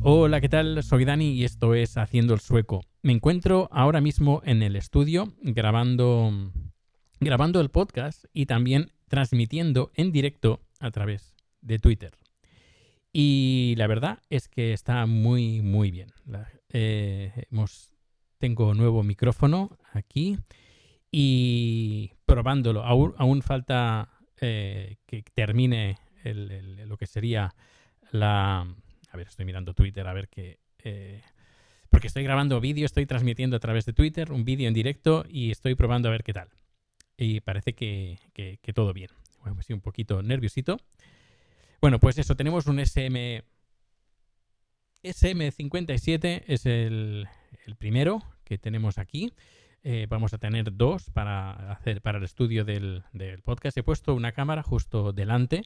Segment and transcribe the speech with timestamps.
[0.00, 0.82] Hola, ¿qué tal?
[0.82, 2.80] Soy Dani y esto es Haciendo el Sueco.
[3.02, 6.32] Me encuentro ahora mismo en el estudio grabando,
[7.20, 12.16] grabando el podcast y también transmitiendo en directo a través de Twitter.
[13.12, 16.08] Y la verdad es que está muy, muy bien.
[16.70, 17.44] Eh,
[18.38, 20.38] tengo nuevo micrófono aquí
[21.10, 22.84] y probándolo.
[22.84, 27.54] Aún, falta eh, que termine lo que sería
[28.12, 28.60] la...
[29.10, 30.58] A ver, estoy mirando Twitter a ver qué...
[30.84, 31.22] eh,
[31.90, 35.50] porque estoy grabando vídeo, estoy transmitiendo a través de Twitter un vídeo en directo y
[35.50, 36.50] estoy probando a ver qué tal.
[37.16, 39.10] Y parece que, que- todo bien.
[39.40, 40.78] Bueno, estoy un poquito nerviosito.
[41.80, 43.42] Bueno, pues eso, tenemos un SM...
[45.02, 47.26] SM57 es el,
[47.66, 49.32] el primero que tenemos aquí.
[49.84, 53.76] Eh, vamos a tener dos para hacer para el estudio del, del podcast.
[53.78, 55.62] He puesto una cámara justo delante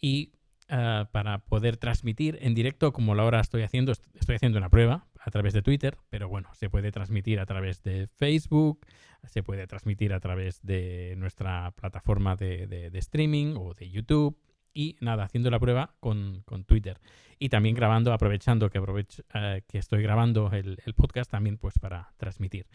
[0.00, 0.32] y
[0.68, 4.68] ah, para poder transmitir en directo, como la hora estoy haciendo, est- estoy haciendo una
[4.68, 8.84] prueba a través de Twitter, pero bueno, se puede transmitir a través de Facebook,
[9.24, 14.36] se puede transmitir a través de nuestra plataforma de, de- de streaming o de YouTube.
[14.74, 16.98] Y nada, haciendo la prueba con, con Twitter.
[17.38, 21.78] Y también grabando, aprovechando que, aprovecho, eh, que estoy grabando el, el podcast también pues
[21.78, 22.66] para transmitir.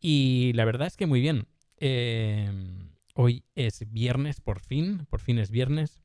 [0.00, 1.46] Y la verdad es que muy bien.
[1.76, 2.50] Eh,
[3.14, 6.02] hoy es viernes, por fin, por fin es viernes.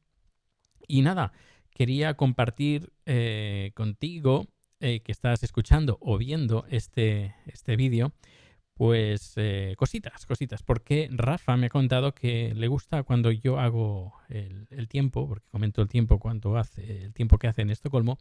[0.88, 1.32] Y nada,
[1.72, 4.48] quería compartir eh, contigo
[4.80, 8.14] eh, que estás escuchando o viendo este, este vídeo,
[8.74, 14.14] pues eh, cositas, cositas, porque Rafa me ha contado que le gusta cuando yo hago
[14.30, 18.18] el, tiempo, porque comento el tiempo cuánto hace, el tiempo que hace en Estocolmo.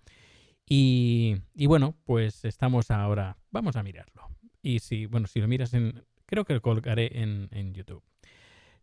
[0.67, 4.34] Y, y bueno, pues estamos ahora, vamos a mirarlo.
[4.65, 8.03] Y si, bueno, si lo miras en, creo que lo colgaré en, en YouTube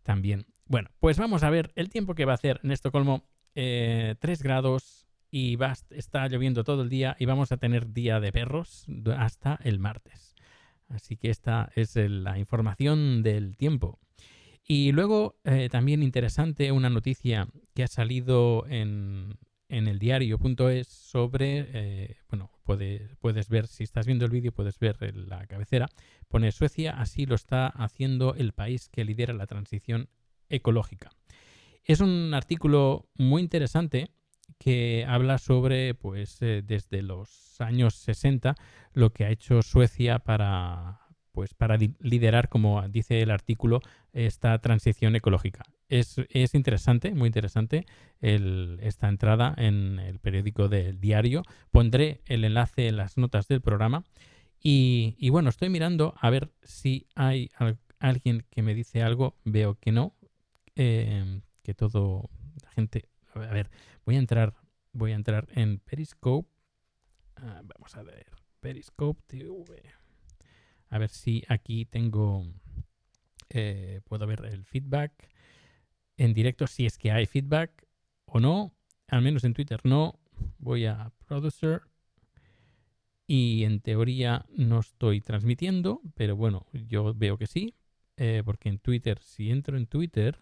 [0.03, 0.45] también.
[0.67, 3.25] Bueno, pues vamos a ver el tiempo que va a hacer en Estocolmo.
[3.55, 8.19] eh, 3 grados y va, está lloviendo todo el día y vamos a tener día
[8.19, 8.85] de perros
[9.17, 10.35] hasta el martes.
[10.87, 13.99] Así que esta es la información del tiempo.
[14.63, 21.65] Y luego eh, también interesante una noticia que ha salido en, en el diario.es sobre,
[21.73, 25.87] eh, bueno, puede- puedes ver, si estás viendo el vídeo, puedes ver la cabecera,
[26.29, 30.07] pone Suecia, así lo está haciendo el país que lidera la transición
[30.49, 31.09] ecológica.
[31.83, 34.11] Es un artículo muy interesante
[34.57, 38.55] que habla sobre, pues, eh, desde los años 60,
[38.93, 40.99] lo que ha hecho Suecia para,
[41.31, 43.81] pues, para li- liderar, como dice el artículo,
[44.13, 45.63] esta transición ecológica.
[45.91, 47.85] Es, es interesante, muy interesante
[48.21, 51.43] esta entrada en el periódico del diario.
[51.69, 54.05] Pondré el enlace en las notas del programa.
[54.63, 59.35] Y, bueno, estoy mirando a ver si hay al- alguien que me dice algo.
[59.43, 60.15] Veo que no.
[60.77, 62.29] eh, que todo
[62.63, 63.09] la gente.
[63.35, 63.69] A ver, a ver,
[64.05, 64.53] voy a entrar.
[64.93, 66.47] Voy a entrar en Periscope.
[67.35, 68.27] Ah, vamos a ver.
[68.61, 69.83] Periscope TV.
[70.89, 72.45] A ver si aquí tengo.
[73.49, 75.11] eh, puedo ver el feedback
[76.21, 76.67] en directo.
[76.67, 77.87] Si es que hay feedback
[78.25, 78.75] o no.
[79.07, 80.19] Al menos en Twitter no.
[80.59, 81.81] Voy a Producer.
[83.25, 87.75] Y en teoría no estoy transmitiendo, pero bueno, yo veo que sí,
[88.17, 90.37] eh, porque en Twitter, si entro en Twitter,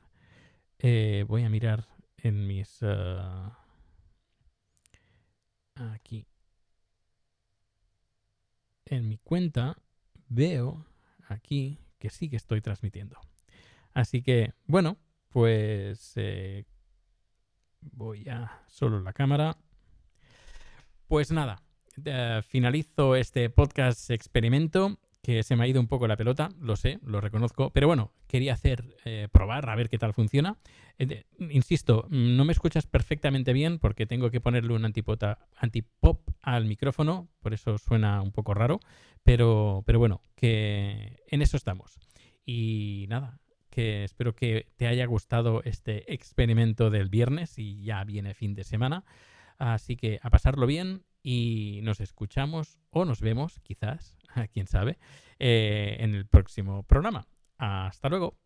[0.79, 2.79] eh, voy a mirar en mis...
[2.81, 3.55] ah,
[5.75, 6.25] aquí.
[8.85, 9.77] En mi cuenta
[10.27, 10.85] veo
[11.27, 13.19] aquí que sí que estoy transmitiendo.
[13.93, 14.97] Así que, bueno,
[15.29, 16.65] pues eh,
[17.81, 19.57] voy a solo la cámara.
[21.07, 21.61] Pues nada,
[22.05, 26.75] eh, finalizo este podcast experimento que se me ha ido un poco la pelota, lo
[26.75, 30.57] sé, lo reconozco, pero bueno, quería hacer, eh, probar, a ver qué tal funciona.
[31.39, 37.27] Insisto, no me escuchas perfectamente bien porque tengo que ponerle un antipota, antipop al micrófono,
[37.41, 38.79] por eso suena un poco raro,
[39.23, 41.99] pero, pero bueno, que en eso estamos.
[42.45, 48.33] Y nada, que espero que te haya gustado este experimento del viernes y ya viene
[48.33, 49.05] fin de semana.
[49.57, 54.17] Así que a pasarlo bien y nos escuchamos o nos vemos, quizás,
[54.53, 54.97] quién sabe,
[55.37, 57.27] eh, en el próximo programa.
[57.57, 58.37] Hasta luego.